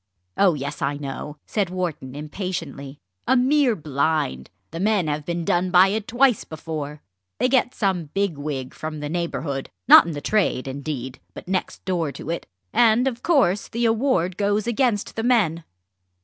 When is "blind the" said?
3.75-4.79